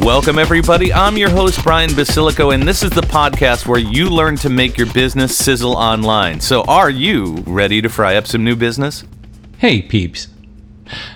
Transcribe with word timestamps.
Welcome, 0.00 0.38
everybody. 0.38 0.92
I'm 0.92 1.16
your 1.16 1.30
host, 1.30 1.64
Brian 1.64 1.90
Basilico, 1.90 2.54
and 2.54 2.62
this 2.62 2.82
is 2.82 2.90
the 2.90 3.00
podcast 3.00 3.66
where 3.66 3.80
you 3.80 4.08
learn 4.10 4.36
to 4.36 4.50
make 4.50 4.76
your 4.76 4.92
business 4.92 5.36
sizzle 5.36 5.74
online. 5.74 6.40
So, 6.40 6.62
are 6.64 6.90
you 6.90 7.42
ready 7.46 7.80
to 7.80 7.88
fry 7.88 8.16
up 8.16 8.26
some 8.26 8.44
new 8.44 8.54
business? 8.54 9.04
Hey, 9.58 9.82
peeps. 9.82 10.28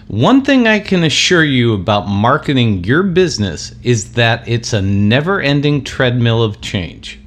One 0.08 0.42
thing 0.42 0.66
I 0.66 0.80
can 0.80 1.04
assure 1.04 1.44
you 1.44 1.74
about 1.74 2.08
marketing 2.08 2.82
your 2.84 3.02
business 3.02 3.74
is 3.82 4.14
that 4.14 4.48
it's 4.48 4.72
a 4.72 4.82
never 4.82 5.40
ending 5.40 5.84
treadmill 5.84 6.42
of 6.42 6.60
change. 6.60 7.20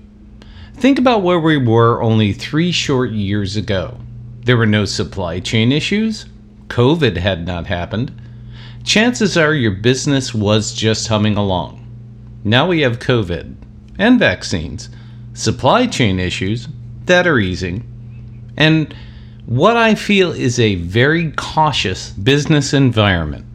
Think 0.73 0.97
about 0.97 1.21
where 1.21 1.39
we 1.39 1.57
were 1.57 2.01
only 2.01 2.33
three 2.33 2.71
short 2.71 3.11
years 3.11 3.55
ago. 3.55 3.99
There 4.41 4.57
were 4.57 4.65
no 4.65 4.85
supply 4.85 5.39
chain 5.39 5.71
issues, 5.71 6.25
COVID 6.67 7.17
had 7.17 7.45
not 7.45 7.67
happened 7.67 8.11
chances 8.83 9.37
are 9.37 9.53
your 9.53 9.71
business 9.71 10.33
was 10.33 10.73
just 10.73 11.07
humming 11.07 11.37
along. 11.37 11.79
Now 12.43 12.67
we 12.67 12.81
have 12.81 12.99
COVID 12.99 13.55
and 13.97 14.19
vaccines, 14.19 14.89
supply 15.33 15.87
chain 15.87 16.19
issues 16.19 16.67
that 17.05 17.25
are 17.25 17.39
easing, 17.39 17.83
and 18.57 18.93
what 19.45 19.77
I 19.77 19.95
feel 19.95 20.31
is 20.31 20.59
a 20.59 20.75
very 20.75 21.31
cautious 21.31 22.11
business 22.11 22.73
environment. 22.73 23.45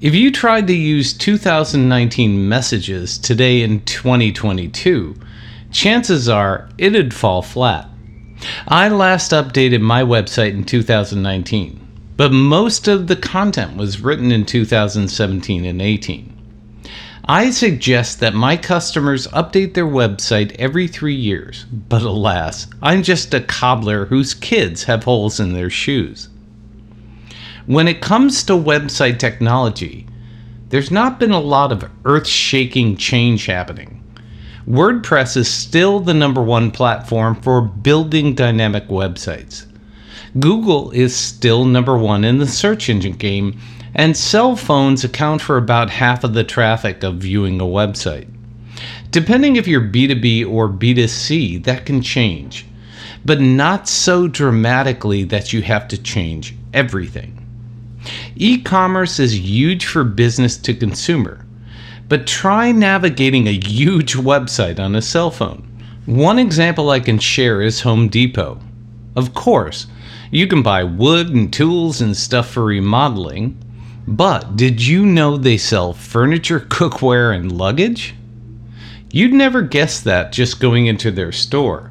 If 0.00 0.14
you 0.14 0.30
tried 0.30 0.66
to 0.68 0.74
use 0.74 1.12
2019 1.12 2.48
messages 2.48 3.18
today 3.18 3.62
in 3.62 3.80
2022, 3.84 5.16
chances 5.70 6.28
are 6.28 6.68
it'd 6.78 7.12
fall 7.12 7.42
flat. 7.42 7.88
I 8.66 8.88
last 8.88 9.32
updated 9.32 9.82
my 9.82 10.02
website 10.02 10.52
in 10.52 10.64
2019 10.64 11.79
but 12.20 12.32
most 12.32 12.86
of 12.86 13.06
the 13.06 13.16
content 13.16 13.78
was 13.78 14.02
written 14.02 14.30
in 14.30 14.44
2017 14.44 15.64
and 15.64 15.80
18. 15.80 16.82
I 17.24 17.48
suggest 17.48 18.20
that 18.20 18.34
my 18.34 18.58
customers 18.58 19.26
update 19.28 19.72
their 19.72 19.86
website 19.86 20.54
every 20.58 20.86
three 20.86 21.14
years, 21.14 21.64
but 21.64 22.02
alas, 22.02 22.66
I'm 22.82 23.02
just 23.02 23.32
a 23.32 23.40
cobbler 23.40 24.04
whose 24.04 24.34
kids 24.34 24.84
have 24.84 25.04
holes 25.04 25.40
in 25.40 25.54
their 25.54 25.70
shoes. 25.70 26.28
When 27.64 27.88
it 27.88 28.02
comes 28.02 28.44
to 28.44 28.52
website 28.52 29.18
technology, 29.18 30.06
there's 30.68 30.90
not 30.90 31.18
been 31.18 31.32
a 31.32 31.40
lot 31.40 31.72
of 31.72 31.90
earth 32.04 32.26
shaking 32.26 32.98
change 32.98 33.46
happening. 33.46 34.04
WordPress 34.68 35.38
is 35.38 35.48
still 35.48 36.00
the 36.00 36.12
number 36.12 36.42
one 36.42 36.70
platform 36.70 37.40
for 37.40 37.62
building 37.62 38.34
dynamic 38.34 38.88
websites. 38.88 39.64
Google 40.38 40.92
is 40.92 41.14
still 41.14 41.64
number 41.64 41.98
one 41.98 42.24
in 42.24 42.38
the 42.38 42.46
search 42.46 42.88
engine 42.88 43.14
game, 43.14 43.58
and 43.94 44.16
cell 44.16 44.54
phones 44.54 45.02
account 45.02 45.42
for 45.42 45.56
about 45.56 45.90
half 45.90 46.22
of 46.22 46.34
the 46.34 46.44
traffic 46.44 47.02
of 47.02 47.16
viewing 47.16 47.60
a 47.60 47.64
website. 47.64 48.28
Depending 49.10 49.56
if 49.56 49.66
you're 49.66 49.80
B2B 49.80 50.48
or 50.48 50.68
B2C, 50.68 51.64
that 51.64 51.84
can 51.84 52.00
change, 52.00 52.64
but 53.24 53.40
not 53.40 53.88
so 53.88 54.28
dramatically 54.28 55.24
that 55.24 55.52
you 55.52 55.62
have 55.62 55.88
to 55.88 56.00
change 56.00 56.54
everything. 56.72 57.36
E 58.36 58.62
commerce 58.62 59.18
is 59.18 59.36
huge 59.36 59.84
for 59.84 60.04
business 60.04 60.56
to 60.58 60.72
consumer, 60.72 61.44
but 62.08 62.26
try 62.26 62.70
navigating 62.70 63.48
a 63.48 63.60
huge 63.66 64.14
website 64.30 64.78
on 64.78 64.94
a 64.94 65.02
cell 65.02 65.32
phone. 65.32 65.66
One 66.06 66.38
example 66.38 66.90
I 66.90 67.00
can 67.00 67.18
share 67.18 67.60
is 67.60 67.80
Home 67.80 68.08
Depot. 68.08 68.60
Of 69.16 69.34
course, 69.34 69.86
you 70.30 70.46
can 70.46 70.62
buy 70.62 70.84
wood 70.84 71.30
and 71.30 71.52
tools 71.52 72.00
and 72.00 72.16
stuff 72.16 72.50
for 72.50 72.64
remodeling. 72.64 73.60
But 74.06 74.56
did 74.56 74.86
you 74.86 75.04
know 75.04 75.36
they 75.36 75.56
sell 75.56 75.92
furniture, 75.92 76.60
cookware, 76.60 77.34
and 77.34 77.50
luggage? 77.50 78.14
You'd 79.12 79.32
never 79.32 79.62
guess 79.62 80.00
that 80.00 80.32
just 80.32 80.60
going 80.60 80.86
into 80.86 81.10
their 81.10 81.32
store. 81.32 81.90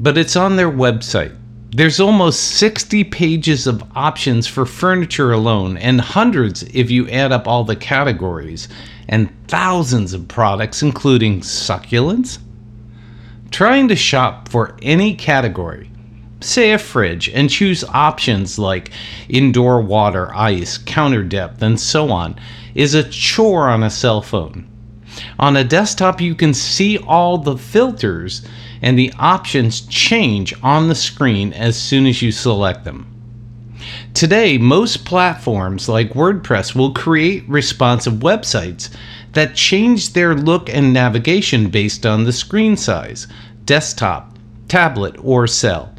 But 0.00 0.18
it's 0.18 0.34
on 0.34 0.56
their 0.56 0.70
website. 0.70 1.36
There's 1.70 2.00
almost 2.00 2.40
60 2.58 3.04
pages 3.04 3.66
of 3.66 3.84
options 3.94 4.46
for 4.48 4.66
furniture 4.66 5.32
alone, 5.32 5.76
and 5.76 6.00
hundreds 6.00 6.62
if 6.74 6.90
you 6.90 7.08
add 7.10 7.30
up 7.30 7.46
all 7.46 7.62
the 7.62 7.76
categories, 7.76 8.68
and 9.08 9.30
thousands 9.46 10.14
of 10.14 10.26
products, 10.26 10.82
including 10.82 11.40
succulents. 11.40 12.38
Trying 13.50 13.88
to 13.88 13.96
shop 13.96 14.48
for 14.48 14.76
any 14.82 15.14
category 15.14 15.90
say 16.40 16.72
a 16.72 16.78
fridge 16.78 17.28
and 17.28 17.50
choose 17.50 17.84
options 17.84 18.58
like 18.58 18.90
indoor 19.28 19.80
water, 19.80 20.34
ice, 20.34 20.78
counter 20.78 21.22
depth, 21.22 21.62
and 21.62 21.78
so 21.78 22.10
on 22.10 22.38
is 22.74 22.94
a 22.94 23.08
chore 23.08 23.68
on 23.68 23.82
a 23.82 23.90
cell 23.90 24.22
phone. 24.22 24.68
On 25.38 25.56
a 25.56 25.64
desktop, 25.64 26.20
you 26.20 26.34
can 26.34 26.54
see 26.54 26.98
all 26.98 27.38
the 27.38 27.56
filters 27.56 28.46
and 28.82 28.96
the 28.96 29.12
options 29.18 29.80
change 29.82 30.54
on 30.62 30.88
the 30.88 30.94
screen 30.94 31.52
as 31.52 31.76
soon 31.76 32.06
as 32.06 32.22
you 32.22 32.30
select 32.30 32.84
them. 32.84 33.06
Today, 34.14 34.58
most 34.58 35.04
platforms 35.04 35.88
like 35.88 36.12
WordPress 36.12 36.74
will 36.74 36.92
create 36.92 37.48
responsive 37.48 38.14
websites 38.14 38.94
that 39.32 39.54
change 39.54 40.12
their 40.12 40.34
look 40.34 40.68
and 40.68 40.92
navigation 40.92 41.70
based 41.70 42.04
on 42.06 42.24
the 42.24 42.32
screen 42.32 42.76
size, 42.76 43.26
desktop, 43.64 44.36
tablet, 44.68 45.16
or 45.20 45.46
cell. 45.46 45.94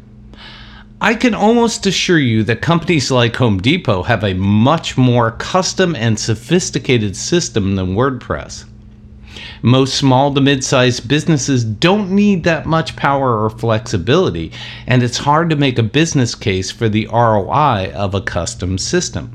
I 1.02 1.14
can 1.14 1.34
almost 1.34 1.86
assure 1.86 2.18
you 2.18 2.42
that 2.42 2.60
companies 2.60 3.10
like 3.10 3.36
Home 3.36 3.56
Depot 3.56 4.02
have 4.02 4.22
a 4.22 4.34
much 4.34 4.98
more 4.98 5.30
custom 5.30 5.96
and 5.96 6.20
sophisticated 6.20 7.16
system 7.16 7.74
than 7.76 7.94
WordPress. 7.94 8.66
Most 9.62 9.94
small 9.94 10.34
to 10.34 10.42
mid 10.42 10.62
sized 10.62 11.08
businesses 11.08 11.64
don't 11.64 12.10
need 12.10 12.44
that 12.44 12.66
much 12.66 12.96
power 12.96 13.42
or 13.42 13.48
flexibility, 13.48 14.52
and 14.86 15.02
it's 15.02 15.16
hard 15.16 15.48
to 15.48 15.56
make 15.56 15.78
a 15.78 15.82
business 15.82 16.34
case 16.34 16.70
for 16.70 16.90
the 16.90 17.08
ROI 17.10 17.92
of 17.94 18.14
a 18.14 18.20
custom 18.20 18.76
system. 18.76 19.34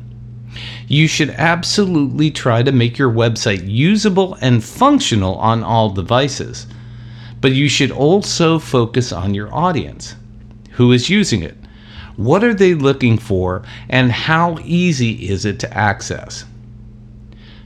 You 0.87 1.07
should 1.07 1.31
absolutely 1.31 2.29
try 2.29 2.61
to 2.61 2.71
make 2.71 2.99
your 2.99 3.11
website 3.11 3.63
usable 3.65 4.37
and 4.39 4.63
functional 4.63 5.33
on 5.37 5.63
all 5.63 5.89
devices, 5.89 6.67
but 7.41 7.53
you 7.53 7.67
should 7.67 7.89
also 7.89 8.59
focus 8.59 9.11
on 9.11 9.33
your 9.33 9.51
audience 9.51 10.13
who 10.75 10.91
is 10.91 11.09
using 11.09 11.41
it, 11.43 11.57
what 12.15 12.43
are 12.43 12.53
they 12.53 12.73
looking 12.73 13.17
for, 13.17 13.63
and 13.89 14.11
how 14.11 14.57
easy 14.63 15.27
is 15.27 15.45
it 15.45 15.59
to 15.59 15.73
access. 15.77 16.45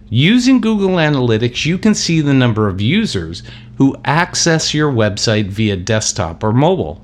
Using 0.09 0.59
Google 0.59 0.96
Analytics, 0.96 1.66
you 1.66 1.78
can 1.78 1.94
see 1.94 2.22
the 2.22 2.34
number 2.34 2.68
of 2.68 2.81
users 2.81 3.44
who 3.78 3.96
access 4.06 4.74
your 4.74 4.92
website 4.92 5.47
via 5.47 5.78
desktop 5.78 6.44
or 6.44 6.52
mobile. 6.52 7.03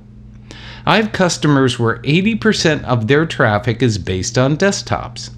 I 0.87 0.97
have 0.97 1.11
customers 1.11 1.79
where 1.79 1.99
80% 1.99 2.83
of 2.83 3.07
their 3.07 3.25
traffic 3.25 3.81
is 3.81 3.97
based 3.97 4.37
on 4.37 4.57
desktops. 4.57 5.31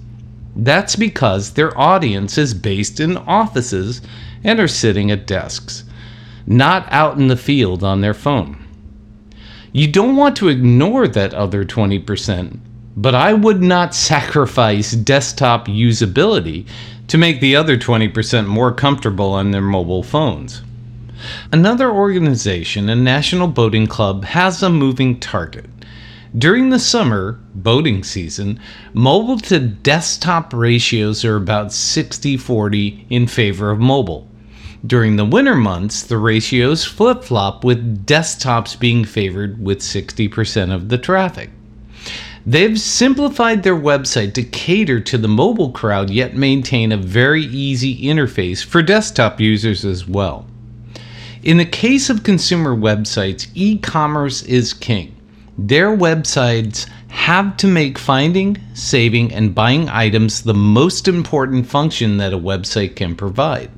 That's 0.56 0.96
because 0.96 1.52
their 1.52 1.78
audience 1.78 2.36
is 2.36 2.52
based 2.52 3.00
in 3.00 3.16
offices 3.16 4.00
and 4.42 4.58
are 4.60 4.68
sitting 4.68 5.10
at 5.10 5.26
desks, 5.26 5.84
not 6.46 6.86
out 6.90 7.18
in 7.18 7.28
the 7.28 7.36
field 7.36 7.84
on 7.84 8.00
their 8.00 8.14
phone. 8.14 8.67
You 9.72 9.86
don't 9.86 10.16
want 10.16 10.36
to 10.36 10.48
ignore 10.48 11.06
that 11.08 11.34
other 11.34 11.64
20%, 11.64 12.58
but 12.96 13.14
I 13.14 13.34
would 13.34 13.62
not 13.62 13.94
sacrifice 13.94 14.92
desktop 14.92 15.66
usability 15.66 16.66
to 17.08 17.18
make 17.18 17.40
the 17.40 17.56
other 17.56 17.76
20% 17.76 18.46
more 18.46 18.72
comfortable 18.72 19.32
on 19.32 19.50
their 19.50 19.62
mobile 19.62 20.02
phones. 20.02 20.62
Another 21.52 21.90
organization, 21.90 22.88
a 22.88 22.96
national 22.96 23.48
boating 23.48 23.86
club, 23.86 24.24
has 24.24 24.62
a 24.62 24.70
moving 24.70 25.18
target. 25.18 25.66
During 26.36 26.70
the 26.70 26.78
summer 26.78 27.40
boating 27.54 28.04
season, 28.04 28.60
mobile 28.92 29.38
to 29.40 29.58
desktop 29.58 30.52
ratios 30.52 31.24
are 31.24 31.36
about 31.36 31.72
60 31.72 32.36
40 32.36 33.06
in 33.10 33.26
favor 33.26 33.70
of 33.70 33.80
mobile. 33.80 34.27
During 34.86 35.16
the 35.16 35.24
winter 35.24 35.56
months, 35.56 36.02
the 36.02 36.18
ratios 36.18 36.84
flip 36.84 37.24
flop 37.24 37.64
with 37.64 38.06
desktops 38.06 38.78
being 38.78 39.04
favored 39.04 39.62
with 39.62 39.80
60% 39.80 40.72
of 40.72 40.88
the 40.88 40.98
traffic. 40.98 41.50
They've 42.46 42.80
simplified 42.80 43.62
their 43.64 43.76
website 43.76 44.34
to 44.34 44.42
cater 44.44 45.00
to 45.00 45.18
the 45.18 45.28
mobile 45.28 45.72
crowd, 45.72 46.10
yet 46.10 46.36
maintain 46.36 46.92
a 46.92 46.96
very 46.96 47.42
easy 47.42 48.04
interface 48.04 48.64
for 48.64 48.80
desktop 48.80 49.40
users 49.40 49.84
as 49.84 50.06
well. 50.06 50.46
In 51.42 51.56
the 51.56 51.66
case 51.66 52.08
of 52.08 52.22
consumer 52.22 52.74
websites, 52.74 53.48
e 53.54 53.78
commerce 53.78 54.42
is 54.42 54.72
king. 54.72 55.14
Their 55.58 55.94
websites 55.94 56.88
have 57.08 57.56
to 57.56 57.66
make 57.66 57.98
finding, 57.98 58.58
saving, 58.74 59.34
and 59.34 59.54
buying 59.54 59.88
items 59.88 60.42
the 60.42 60.54
most 60.54 61.08
important 61.08 61.66
function 61.66 62.16
that 62.18 62.32
a 62.32 62.38
website 62.38 62.94
can 62.94 63.16
provide. 63.16 63.70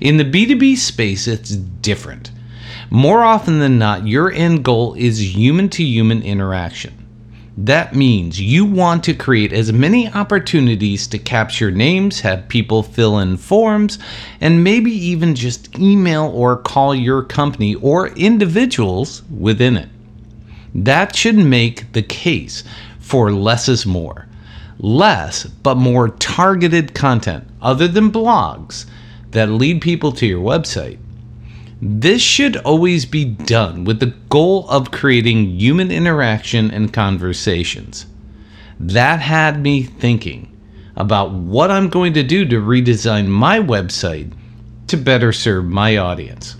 In 0.00 0.16
the 0.16 0.24
B2B 0.24 0.76
space, 0.76 1.26
it's 1.26 1.50
different. 1.50 2.30
More 2.90 3.24
often 3.24 3.58
than 3.58 3.78
not, 3.78 4.06
your 4.06 4.30
end 4.30 4.64
goal 4.64 4.94
is 4.94 5.34
human 5.36 5.68
to 5.70 5.82
human 5.82 6.22
interaction. 6.22 7.06
That 7.58 7.94
means 7.94 8.38
you 8.38 8.66
want 8.66 9.02
to 9.04 9.14
create 9.14 9.52
as 9.52 9.72
many 9.72 10.12
opportunities 10.12 11.06
to 11.06 11.18
capture 11.18 11.70
names, 11.70 12.20
have 12.20 12.48
people 12.48 12.82
fill 12.82 13.18
in 13.18 13.38
forms, 13.38 13.98
and 14.42 14.62
maybe 14.62 14.92
even 14.92 15.34
just 15.34 15.78
email 15.78 16.30
or 16.34 16.58
call 16.58 16.94
your 16.94 17.22
company 17.22 17.74
or 17.76 18.08
individuals 18.08 19.22
within 19.30 19.78
it. 19.78 19.88
That 20.74 21.16
should 21.16 21.36
make 21.36 21.90
the 21.92 22.02
case 22.02 22.62
for 22.98 23.32
less 23.32 23.68
is 23.70 23.86
more. 23.86 24.26
Less, 24.78 25.44
but 25.44 25.76
more 25.76 26.10
targeted 26.10 26.92
content, 26.92 27.48
other 27.62 27.88
than 27.88 28.12
blogs, 28.12 28.84
that 29.36 29.50
lead 29.50 29.82
people 29.82 30.12
to 30.12 30.24
your 30.26 30.42
website. 30.42 30.96
This 31.82 32.22
should 32.22 32.56
always 32.56 33.04
be 33.04 33.26
done 33.26 33.84
with 33.84 34.00
the 34.00 34.14
goal 34.30 34.66
of 34.70 34.90
creating 34.90 35.58
human 35.58 35.90
interaction 35.90 36.70
and 36.70 36.90
conversations. 36.90 38.06
That 38.80 39.20
had 39.20 39.60
me 39.60 39.82
thinking 39.82 40.50
about 40.96 41.32
what 41.32 41.70
I'm 41.70 41.90
going 41.90 42.14
to 42.14 42.22
do 42.22 42.46
to 42.46 42.62
redesign 42.62 43.26
my 43.26 43.58
website 43.58 44.32
to 44.86 44.96
better 44.96 45.34
serve 45.34 45.66
my 45.66 45.98
audience. 45.98 46.56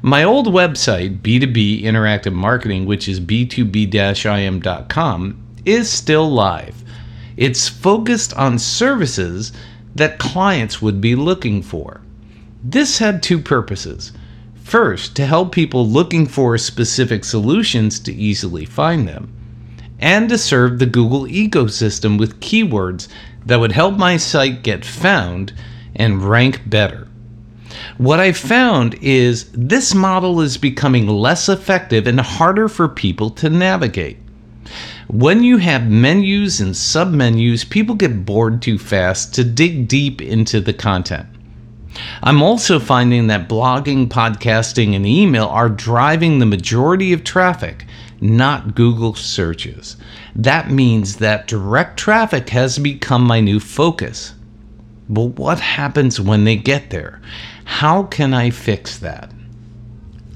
My 0.00 0.24
old 0.24 0.46
website, 0.46 1.20
B2B 1.20 1.82
Interactive 1.82 2.32
Marketing, 2.32 2.86
which 2.86 3.10
is 3.10 3.20
b2b-im.com, 3.20 3.92
is 5.66 5.90
still 5.90 6.30
live. 6.30 6.82
It's 7.36 7.68
focused 7.68 8.32
on 8.38 8.58
services 8.58 9.52
that 9.94 10.18
clients 10.18 10.82
would 10.82 11.00
be 11.00 11.14
looking 11.14 11.62
for. 11.62 12.00
This 12.62 12.98
had 12.98 13.22
two 13.22 13.38
purposes. 13.38 14.12
First, 14.62 15.14
to 15.16 15.26
help 15.26 15.52
people 15.52 15.86
looking 15.86 16.26
for 16.26 16.56
specific 16.56 17.24
solutions 17.24 18.00
to 18.00 18.14
easily 18.14 18.64
find 18.64 19.06
them, 19.06 19.32
and 19.98 20.28
to 20.30 20.38
serve 20.38 20.78
the 20.78 20.86
Google 20.86 21.24
ecosystem 21.24 22.18
with 22.18 22.40
keywords 22.40 23.08
that 23.46 23.60
would 23.60 23.72
help 23.72 23.96
my 23.96 24.16
site 24.16 24.62
get 24.62 24.84
found 24.84 25.52
and 25.94 26.22
rank 26.22 26.62
better. 26.68 27.06
What 27.98 28.20
I 28.20 28.32
found 28.32 28.94
is 29.02 29.50
this 29.52 29.94
model 29.94 30.40
is 30.40 30.56
becoming 30.56 31.06
less 31.06 31.48
effective 31.48 32.06
and 32.06 32.20
harder 32.20 32.68
for 32.68 32.88
people 32.88 33.30
to 33.30 33.50
navigate. 33.50 34.18
When 35.08 35.44
you 35.44 35.58
have 35.58 35.90
menus 35.90 36.60
and 36.60 36.74
submenus, 36.74 37.68
people 37.68 37.94
get 37.94 38.24
bored 38.24 38.62
too 38.62 38.78
fast 38.78 39.34
to 39.34 39.44
dig 39.44 39.86
deep 39.86 40.22
into 40.22 40.60
the 40.60 40.72
content. 40.72 41.26
I'm 42.22 42.42
also 42.42 42.80
finding 42.80 43.26
that 43.26 43.48
blogging, 43.48 44.08
podcasting, 44.08 44.96
and 44.96 45.06
email 45.06 45.46
are 45.46 45.68
driving 45.68 46.38
the 46.38 46.46
majority 46.46 47.12
of 47.12 47.22
traffic, 47.22 47.84
not 48.20 48.74
Google 48.74 49.14
searches. 49.14 49.96
That 50.34 50.70
means 50.70 51.16
that 51.16 51.48
direct 51.48 51.98
traffic 51.98 52.48
has 52.48 52.78
become 52.78 53.22
my 53.24 53.40
new 53.40 53.60
focus. 53.60 54.34
But 55.08 55.38
what 55.38 55.60
happens 55.60 56.18
when 56.18 56.44
they 56.44 56.56
get 56.56 56.88
there? 56.90 57.20
How 57.66 58.04
can 58.04 58.32
I 58.32 58.48
fix 58.50 58.98
that? 58.98 59.30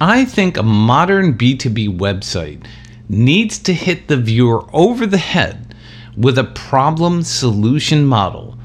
I 0.00 0.26
think 0.26 0.56
a 0.56 0.62
modern 0.62 1.36
B2B 1.36 1.98
website 1.98 2.64
needs 3.08 3.58
to 3.60 3.72
hit 3.72 4.08
the 4.08 4.16
viewer 4.16 4.64
over 4.72 5.06
the 5.06 5.18
head 5.18 5.74
with 6.16 6.38
a 6.38 6.44
problem 6.44 7.22
solution 7.22 8.04
model 8.04 8.58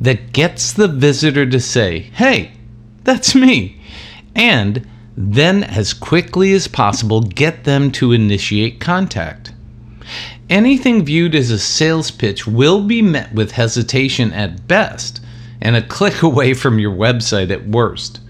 that 0.00 0.32
gets 0.32 0.72
the 0.72 0.88
visitor 0.88 1.44
to 1.44 1.60
say, 1.60 2.00
hey, 2.14 2.52
that's 3.04 3.34
me, 3.34 3.80
and 4.34 4.86
then 5.16 5.62
as 5.64 5.92
quickly 5.92 6.52
as 6.52 6.68
possible 6.68 7.20
get 7.20 7.64
them 7.64 7.90
to 7.90 8.12
initiate 8.12 8.80
contact. 8.80 9.52
Anything 10.48 11.04
viewed 11.04 11.34
as 11.34 11.50
a 11.50 11.58
sales 11.58 12.10
pitch 12.10 12.46
will 12.46 12.82
be 12.82 13.02
met 13.02 13.32
with 13.34 13.52
hesitation 13.52 14.32
at 14.32 14.66
best 14.66 15.20
and 15.60 15.76
a 15.76 15.82
click 15.82 16.22
away 16.22 16.54
from 16.54 16.78
your 16.78 16.94
website 16.94 17.50
at 17.50 17.68
worst. 17.68 18.20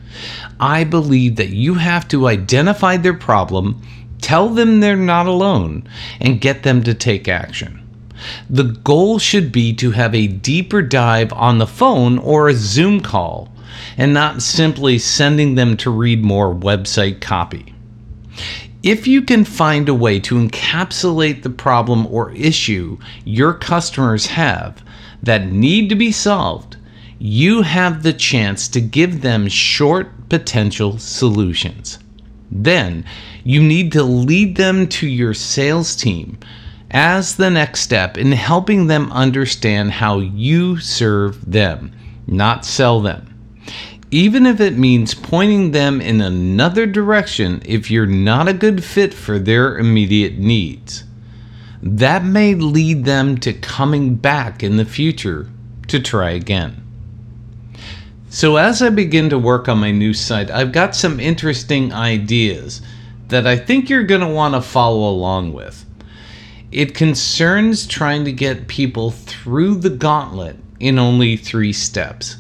I 0.58 0.84
believe 0.84 1.36
that 1.36 1.50
you 1.50 1.74
have 1.74 2.06
to 2.08 2.26
identify 2.26 2.96
their 2.96 3.14
problem 3.14 3.80
Tell 4.20 4.48
them 4.48 4.80
they're 4.80 4.96
not 4.96 5.26
alone 5.26 5.88
and 6.20 6.40
get 6.40 6.62
them 6.62 6.82
to 6.84 6.94
take 6.94 7.28
action. 7.28 7.80
The 8.48 8.64
goal 8.64 9.18
should 9.18 9.50
be 9.50 9.72
to 9.74 9.92
have 9.92 10.14
a 10.14 10.26
deeper 10.26 10.82
dive 10.82 11.32
on 11.32 11.58
the 11.58 11.66
phone 11.66 12.18
or 12.18 12.48
a 12.48 12.54
Zoom 12.54 13.00
call 13.00 13.50
and 13.96 14.12
not 14.12 14.42
simply 14.42 14.98
sending 14.98 15.54
them 15.54 15.76
to 15.78 15.90
read 15.90 16.22
more 16.22 16.54
website 16.54 17.20
copy. 17.20 17.74
If 18.82 19.06
you 19.06 19.22
can 19.22 19.44
find 19.44 19.88
a 19.88 19.94
way 19.94 20.20
to 20.20 20.36
encapsulate 20.36 21.42
the 21.42 21.50
problem 21.50 22.06
or 22.06 22.32
issue 22.32 22.98
your 23.24 23.52
customers 23.54 24.26
have 24.26 24.82
that 25.22 25.46
need 25.46 25.88
to 25.90 25.94
be 25.94 26.12
solved, 26.12 26.76
you 27.18 27.60
have 27.62 28.02
the 28.02 28.14
chance 28.14 28.68
to 28.68 28.80
give 28.80 29.20
them 29.20 29.48
short 29.48 30.30
potential 30.30 30.98
solutions. 30.98 31.98
Then 32.50 33.04
you 33.44 33.62
need 33.62 33.92
to 33.92 34.02
lead 34.02 34.56
them 34.56 34.88
to 34.88 35.06
your 35.06 35.34
sales 35.34 35.94
team 35.94 36.38
as 36.90 37.36
the 37.36 37.50
next 37.50 37.80
step 37.80 38.18
in 38.18 38.32
helping 38.32 38.86
them 38.86 39.12
understand 39.12 39.92
how 39.92 40.18
you 40.18 40.78
serve 40.78 41.50
them, 41.50 41.92
not 42.26 42.64
sell 42.64 43.00
them. 43.00 43.26
Even 44.10 44.44
if 44.44 44.60
it 44.60 44.76
means 44.76 45.14
pointing 45.14 45.70
them 45.70 46.00
in 46.00 46.20
another 46.20 46.84
direction 46.84 47.62
if 47.64 47.90
you're 47.90 48.06
not 48.06 48.48
a 48.48 48.52
good 48.52 48.82
fit 48.82 49.14
for 49.14 49.38
their 49.38 49.78
immediate 49.78 50.36
needs. 50.36 51.04
That 51.80 52.24
may 52.24 52.54
lead 52.54 53.04
them 53.04 53.38
to 53.38 53.52
coming 53.52 54.16
back 54.16 54.64
in 54.64 54.76
the 54.76 54.84
future 54.84 55.48
to 55.86 56.00
try 56.00 56.30
again. 56.30 56.89
So, 58.32 58.58
as 58.58 58.80
I 58.80 58.90
begin 58.90 59.28
to 59.30 59.38
work 59.40 59.68
on 59.68 59.80
my 59.80 59.90
new 59.90 60.14
site, 60.14 60.52
I've 60.52 60.70
got 60.70 60.94
some 60.94 61.18
interesting 61.18 61.92
ideas 61.92 62.80
that 63.26 63.44
I 63.44 63.56
think 63.56 63.90
you're 63.90 64.04
going 64.04 64.20
to 64.20 64.28
want 64.28 64.54
to 64.54 64.62
follow 64.62 65.10
along 65.10 65.52
with. 65.52 65.84
It 66.70 66.94
concerns 66.94 67.88
trying 67.88 68.24
to 68.26 68.32
get 68.32 68.68
people 68.68 69.10
through 69.10 69.78
the 69.78 69.90
gauntlet 69.90 70.54
in 70.78 70.96
only 70.96 71.36
three 71.36 71.72
steps. 71.72 72.36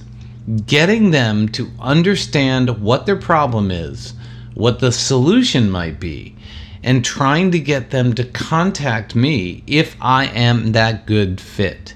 Getting 0.64 1.10
them 1.10 1.48
to 1.48 1.68
understand 1.80 2.80
what 2.80 3.06
their 3.06 3.16
problem 3.16 3.72
is, 3.72 4.14
what 4.54 4.78
the 4.78 4.92
solution 4.92 5.68
might 5.68 5.98
be, 5.98 6.36
and 6.84 7.04
trying 7.04 7.50
to 7.50 7.58
get 7.58 7.90
them 7.90 8.14
to 8.14 8.24
contact 8.24 9.16
me 9.16 9.64
if 9.66 9.96
I 10.00 10.26
am 10.26 10.70
that 10.70 11.06
good 11.06 11.40
fit. 11.40 11.94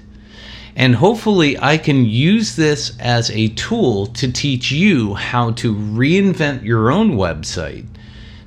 And 0.75 0.95
hopefully, 0.95 1.57
I 1.57 1.77
can 1.77 2.05
use 2.05 2.55
this 2.55 2.97
as 2.99 3.31
a 3.31 3.49
tool 3.49 4.07
to 4.07 4.31
teach 4.31 4.71
you 4.71 5.13
how 5.13 5.51
to 5.51 5.73
reinvent 5.73 6.63
your 6.63 6.91
own 6.91 7.11
website 7.11 7.87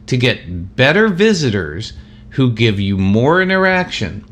to 0.07 0.17
get 0.17 0.77
better 0.77 1.09
visitors 1.09 1.95
who 2.31 2.53
give 2.53 2.79
you 2.79 2.97
more 2.97 3.41
interaction 3.41 4.25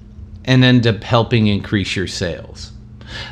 and 0.44 0.64
end 0.64 0.86
up 0.86 1.02
helping 1.02 1.46
increase 1.46 1.96
your 1.96 2.06
sales. 2.06 2.72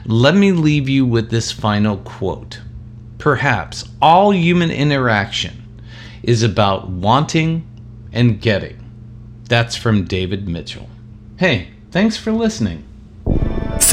Let 0.06 0.34
me 0.34 0.52
leave 0.52 0.88
you 0.88 1.04
with 1.04 1.30
this 1.30 1.52
final 1.52 1.98
quote. 1.98 2.60
Perhaps 3.18 3.88
all 4.00 4.32
human 4.32 4.70
interaction 4.70 5.82
is 6.22 6.42
about 6.42 6.88
wanting 6.88 7.66
and 8.12 8.40
getting. 8.40 8.80
That's 9.48 9.76
from 9.76 10.04
David 10.04 10.48
Mitchell. 10.48 10.88
Hey, 11.36 11.70
thanks 11.90 12.16
for 12.16 12.32
listening. 12.32 12.84